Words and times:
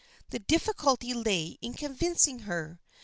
The 0.31 0.39
difficulty 0.39 1.13
lay 1.13 1.59
in 1.61 1.75
convincing 1.75 2.39
her. 2.39 2.79